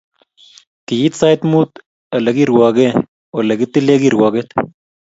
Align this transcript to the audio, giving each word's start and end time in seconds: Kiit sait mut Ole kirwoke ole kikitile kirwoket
Kiit 0.87 1.13
sait 1.19 1.41
mut 1.51 1.69
Ole 2.15 2.29
kirwoke 2.37 2.87
ole 3.37 3.53
kikitile 3.59 3.93
kirwoket 4.01 4.49